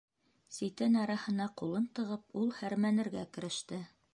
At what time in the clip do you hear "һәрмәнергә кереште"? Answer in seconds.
2.63-3.83